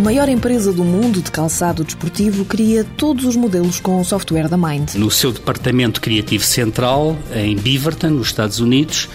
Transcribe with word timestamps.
A 0.00 0.02
maior 0.02 0.30
empresa 0.30 0.72
do 0.72 0.82
mundo 0.82 1.20
de 1.20 1.30
calçado 1.30 1.84
desportivo 1.84 2.46
cria 2.46 2.84
todos 2.96 3.26
os 3.26 3.36
modelos 3.36 3.78
com 3.80 4.00
o 4.00 4.04
software 4.04 4.48
da 4.48 4.56
Mind. 4.56 4.94
No 4.94 5.10
seu 5.10 5.30
departamento 5.30 6.00
criativo 6.00 6.42
central, 6.42 7.18
em 7.34 7.54
Beaverton, 7.54 8.08
nos 8.08 8.28
Estados 8.28 8.60
Unidos, 8.60 9.10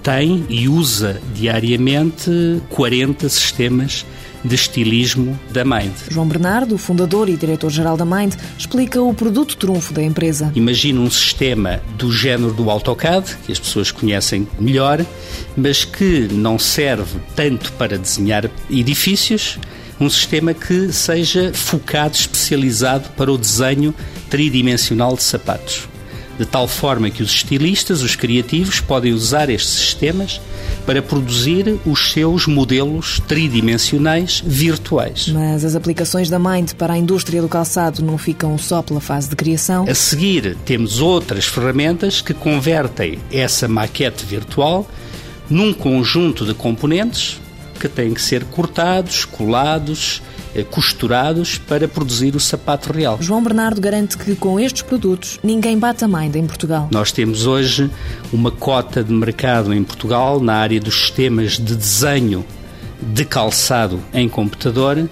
tem 0.00 0.46
e 0.48 0.68
usa 0.68 1.20
diariamente 1.34 2.62
40 2.68 3.28
sistemas 3.28 4.06
de 4.44 4.54
estilismo 4.54 5.36
da 5.50 5.64
Mind. 5.64 5.92
João 6.08 6.28
Bernardo, 6.28 6.78
fundador 6.78 7.28
e 7.28 7.36
diretor-geral 7.36 7.96
da 7.96 8.04
Mind, 8.04 8.34
explica 8.56 9.02
o 9.02 9.12
produto 9.12 9.56
trunfo 9.56 9.92
da 9.92 10.04
empresa. 10.04 10.52
Imagina 10.54 11.00
um 11.00 11.10
sistema 11.10 11.80
do 11.96 12.12
género 12.12 12.52
do 12.52 12.70
AutoCAD, 12.70 13.36
que 13.44 13.50
as 13.50 13.58
pessoas 13.58 13.90
conhecem 13.90 14.46
melhor, 14.60 15.04
mas 15.56 15.84
que 15.84 16.28
não 16.30 16.60
serve 16.60 17.18
tanto 17.34 17.72
para 17.72 17.98
desenhar 17.98 18.48
edifícios, 18.70 19.58
um 20.00 20.08
sistema 20.08 20.54
que 20.54 20.92
seja 20.92 21.52
focado, 21.52 22.14
especializado 22.14 23.08
para 23.16 23.32
o 23.32 23.38
desenho 23.38 23.94
tridimensional 24.30 25.16
de 25.16 25.22
sapatos 25.22 25.88
de 26.38 26.46
tal 26.46 26.68
forma 26.68 27.10
que 27.10 27.22
os 27.22 27.32
estilistas, 27.32 28.00
os 28.00 28.14
criativos, 28.14 28.80
podem 28.80 29.12
usar 29.12 29.50
estes 29.50 29.74
sistemas 29.74 30.40
para 30.86 31.02
produzir 31.02 31.78
os 31.84 32.12
seus 32.12 32.46
modelos 32.46 33.20
tridimensionais 33.26 34.42
virtuais. 34.46 35.28
Mas 35.28 35.64
as 35.64 35.74
aplicações 35.74 36.30
da 36.30 36.38
Mind 36.38 36.72
para 36.74 36.94
a 36.94 36.98
indústria 36.98 37.42
do 37.42 37.48
calçado 37.48 38.02
não 38.02 38.16
ficam 38.16 38.56
só 38.56 38.80
pela 38.80 39.00
fase 39.00 39.28
de 39.28 39.34
criação? 39.34 39.84
A 39.88 39.94
seguir, 39.94 40.56
temos 40.64 41.00
outras 41.00 41.44
ferramentas 41.44 42.22
que 42.22 42.32
convertem 42.32 43.18
essa 43.32 43.66
maquete 43.66 44.24
virtual 44.24 44.88
num 45.50 45.72
conjunto 45.72 46.46
de 46.46 46.54
componentes 46.54 47.40
que 47.78 47.88
têm 47.88 48.12
que 48.12 48.20
ser 48.20 48.44
cortados, 48.44 49.24
colados, 49.24 50.22
eh, 50.54 50.64
costurados 50.64 51.58
para 51.58 51.86
produzir 51.86 52.34
o 52.34 52.40
sapato 52.40 52.92
real. 52.92 53.18
João 53.20 53.42
Bernardo 53.42 53.80
garante 53.80 54.16
que 54.18 54.34
com 54.34 54.58
estes 54.58 54.82
produtos 54.82 55.38
ninguém 55.42 55.78
bate 55.78 56.04
a 56.04 56.08
Mind 56.08 56.34
em 56.34 56.46
Portugal. 56.46 56.88
Nós 56.90 57.12
temos 57.12 57.46
hoje 57.46 57.90
uma 58.32 58.50
cota 58.50 59.02
de 59.04 59.12
mercado 59.12 59.72
em 59.72 59.84
Portugal 59.84 60.40
na 60.40 60.54
área 60.54 60.80
dos 60.80 60.94
sistemas 60.94 61.52
de 61.52 61.76
desenho 61.76 62.44
de 63.00 63.24
calçado 63.24 64.02
em 64.12 64.28
computador 64.28 65.08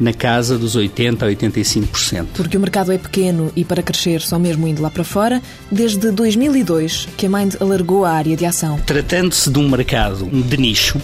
na 0.00 0.14
casa 0.14 0.58
dos 0.58 0.76
80% 0.76 1.22
a 1.22 1.26
85%. 1.26 2.26
Porque 2.34 2.56
o 2.56 2.60
mercado 2.60 2.90
é 2.90 2.96
pequeno 2.96 3.52
e 3.54 3.64
para 3.64 3.82
crescer 3.82 4.22
só 4.22 4.38
mesmo 4.38 4.66
indo 4.66 4.80
lá 4.80 4.90
para 4.90 5.04
fora, 5.04 5.42
desde 5.70 6.10
2002 6.10 7.06
que 7.16 7.26
a 7.26 7.28
Mind 7.28 7.56
alargou 7.60 8.04
a 8.04 8.12
área 8.12 8.34
de 8.34 8.46
ação. 8.46 8.80
Tratando-se 8.86 9.50
de 9.50 9.58
um 9.58 9.68
mercado 9.68 10.26
de 10.26 10.56
nicho, 10.56 10.98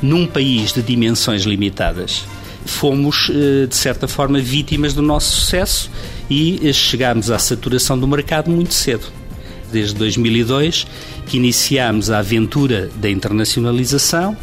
num 0.00 0.26
país 0.26 0.72
de 0.72 0.82
dimensões 0.82 1.42
limitadas, 1.42 2.24
fomos, 2.64 3.30
eh, 3.30 3.66
de 3.66 3.74
certa 3.74 4.06
forma, 4.06 4.38
vítimas 4.38 4.94
do 4.94 5.02
nosso 5.02 5.40
sucesso 5.40 5.90
e 6.28 6.60
eh, 6.62 6.72
chegámos 6.72 7.30
à 7.30 7.38
saturação 7.38 7.98
do 7.98 8.06
mercado 8.06 8.50
muito 8.50 8.74
cedo. 8.74 9.06
Desde 9.72 9.94
2002 9.96 10.86
que 11.26 11.36
iniciámos 11.36 12.10
a 12.10 12.18
aventura 12.18 12.90
da 12.96 13.10
internacionalização, 13.10 14.36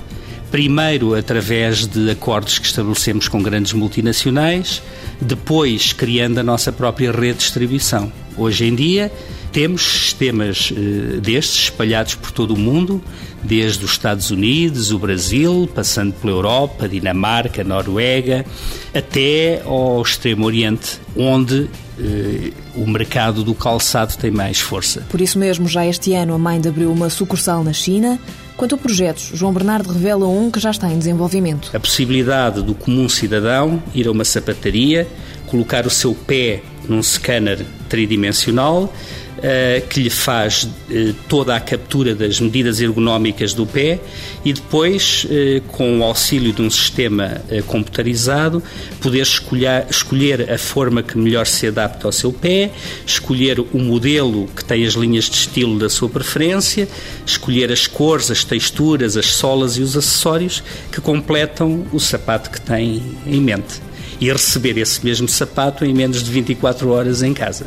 primeiro 0.55 1.15
através 1.15 1.85
de 1.85 2.09
acordos 2.09 2.57
que 2.57 2.65
estabelecemos 2.65 3.27
com 3.27 3.43
grandes 3.43 3.73
multinacionais, 3.73 4.81
depois 5.19 5.91
criando 5.91 6.37
a 6.37 6.43
nossa 6.43 6.71
própria 6.71 7.11
rede 7.11 7.33
de 7.33 7.39
distribuição. 7.39 8.09
Hoje 8.37 8.63
em 8.63 8.73
dia, 8.73 9.11
temos 9.51 9.81
sistemas 9.81 10.71
uh, 10.71 11.19
destes 11.19 11.63
espalhados 11.65 12.15
por 12.15 12.31
todo 12.31 12.53
o 12.53 12.57
mundo, 12.57 13.03
desde 13.43 13.83
os 13.83 13.91
Estados 13.91 14.31
Unidos, 14.31 14.93
o 14.93 14.97
Brasil, 14.97 15.69
passando 15.75 16.13
pela 16.13 16.31
Europa, 16.31 16.87
Dinamarca, 16.87 17.61
Noruega, 17.61 18.45
até 18.93 19.61
ao 19.65 20.01
Extremo 20.01 20.45
Oriente, 20.45 21.01
onde 21.17 21.63
uh, 21.63 22.53
o 22.77 22.87
mercado 22.87 23.43
do 23.43 23.53
calçado 23.53 24.15
tem 24.15 24.31
mais 24.31 24.61
força. 24.61 25.05
Por 25.09 25.19
isso 25.19 25.37
mesmo, 25.37 25.67
já 25.67 25.85
este 25.85 26.13
ano 26.13 26.33
a 26.33 26.39
Mind 26.39 26.65
abriu 26.65 26.89
uma 26.93 27.09
sucursal 27.09 27.61
na 27.61 27.73
China. 27.73 28.17
Quanto 28.57 28.75
a 28.75 28.77
projetos, 28.77 29.31
João 29.33 29.51
Bernardo 29.51 29.91
revela 29.91 30.25
um 30.27 30.49
que 30.49 30.61
já 30.61 30.71
está 30.71 30.89
em 30.89 30.97
desenvolvimento. 30.97 31.71
A 31.73 31.79
possibilidade 31.79 32.61
do 32.61 32.73
comum 32.73 33.09
cidadão 33.09 33.83
ir 33.93 34.07
a 34.07 34.11
uma 34.11 34.23
sapataria, 34.23 35.05
colocar 35.47 35.85
o 35.85 35.89
seu 35.89 36.13
pé 36.13 36.61
num 36.87 37.01
scanner 37.01 37.65
tridimensional 37.89 38.91
uh, 39.37 39.87
que 39.87 39.99
lhe 39.99 40.09
faz 40.09 40.63
uh, 40.63 41.13
toda 41.27 41.55
a 41.55 41.59
captura 41.59 42.15
das 42.15 42.39
medidas 42.39 42.79
ergonómicas 42.79 43.53
do 43.53 43.65
pé 43.65 43.99
e 44.43 44.53
depois, 44.53 45.25
uh, 45.25 45.61
com 45.67 45.99
o 45.99 46.03
auxílio 46.03 46.53
de 46.53 46.61
um 46.61 46.69
sistema 46.69 47.41
computarizado, 47.67 48.61
poder 48.99 49.21
escolher, 49.21 49.85
escolher 49.89 50.51
a 50.51 50.57
forma 50.57 51.01
que 51.03 51.17
melhor 51.17 51.45
se 51.47 51.67
adapta 51.67 52.07
ao 52.07 52.11
seu 52.11 52.31
pé, 52.31 52.71
escolher 53.05 53.59
o 53.59 53.79
modelo 53.79 54.47
que 54.55 54.63
tem 54.63 54.85
as 54.85 54.93
linhas 54.93 55.25
de 55.25 55.35
estilo 55.35 55.77
da 55.79 55.89
sua 55.89 56.09
preferência, 56.09 56.87
escolher 57.25 57.71
as 57.71 57.87
cores, 57.87 58.29
as 58.31 58.43
texturas, 58.43 59.17
as 59.17 59.27
solas 59.27 59.77
e 59.77 59.81
os 59.81 59.95
acessórios 59.97 60.63
que 60.91 61.01
completam 61.01 61.85
o 61.91 61.99
sapato 61.99 62.49
que 62.49 62.61
tem 62.61 63.01
em 63.25 63.41
mente 63.41 63.81
e 64.19 64.31
receber 64.31 64.77
esse 64.77 65.03
mesmo 65.03 65.27
sapato 65.27 65.85
em 65.85 65.93
menos 65.93 66.23
de 66.23 66.31
24 66.31 66.89
horas 66.89 67.21
em 67.21 67.33
casa. 67.33 67.65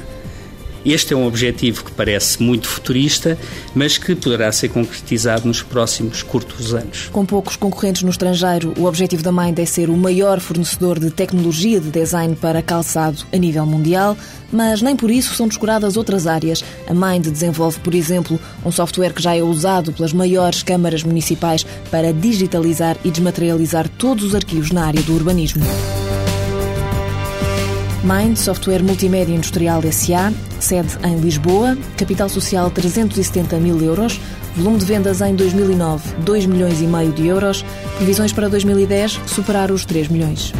Este 0.84 1.12
é 1.12 1.16
um 1.16 1.26
objetivo 1.26 1.84
que 1.84 1.92
parece 1.92 2.42
muito 2.42 2.68
futurista, 2.68 3.36
mas 3.74 3.98
que 3.98 4.14
poderá 4.14 4.50
ser 4.52 4.68
concretizado 4.68 5.46
nos 5.46 5.60
próximos 5.60 6.22
curtos 6.22 6.72
anos. 6.72 7.08
Com 7.12 7.26
poucos 7.26 7.56
concorrentes 7.56 8.02
no 8.02 8.10
estrangeiro, 8.10 8.72
o 8.78 8.84
objetivo 8.84 9.22
da 9.22 9.32
Mind 9.32 9.58
é 9.58 9.66
ser 9.66 9.90
o 9.90 9.96
maior 9.96 10.40
fornecedor 10.40 10.98
de 10.98 11.10
tecnologia 11.10 11.80
de 11.80 11.90
design 11.90 12.34
para 12.36 12.62
calçado 12.62 13.18
a 13.32 13.36
nível 13.36 13.66
mundial, 13.66 14.16
mas 14.52 14.80
nem 14.80 14.96
por 14.96 15.10
isso 15.10 15.34
são 15.34 15.48
descuradas 15.48 15.96
outras 15.96 16.26
áreas. 16.26 16.64
A 16.86 16.94
Mind 16.94 17.26
desenvolve, 17.26 17.78
por 17.80 17.94
exemplo, 17.94 18.40
um 18.64 18.70
software 18.70 19.12
que 19.12 19.22
já 19.22 19.36
é 19.36 19.42
usado 19.42 19.92
pelas 19.92 20.12
maiores 20.12 20.62
câmaras 20.62 21.02
municipais 21.02 21.66
para 21.90 22.12
digitalizar 22.12 22.96
e 23.04 23.10
desmaterializar 23.10 23.88
todos 23.88 24.24
os 24.24 24.34
arquivos 24.34 24.70
na 24.70 24.86
área 24.86 25.02
do 25.02 25.12
urbanismo. 25.12 25.64
Mind 28.08 28.38
Software 28.38 28.82
Multimédia 28.82 29.34
Industrial 29.34 29.82
SA, 29.92 30.32
sede 30.58 30.96
em 31.04 31.20
Lisboa, 31.20 31.76
capital 31.98 32.30
social 32.30 32.70
370 32.70 33.58
mil 33.58 33.82
euros, 33.82 34.18
volume 34.56 34.78
de 34.78 34.86
vendas 34.86 35.20
em 35.20 35.34
2009 35.34 36.14
2 36.22 36.46
milhões 36.46 36.80
e 36.80 36.86
meio 36.86 37.12
de 37.12 37.26
euros, 37.26 37.62
previsões 37.98 38.32
para 38.32 38.48
2010 38.48 39.20
superar 39.26 39.70
os 39.70 39.84
3 39.84 40.08
milhões. 40.08 40.54